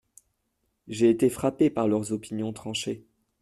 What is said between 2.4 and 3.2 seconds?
tranchées.